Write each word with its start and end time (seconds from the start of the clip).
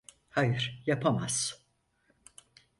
Hayır, 0.29 0.81
yapamaz. 0.85 1.65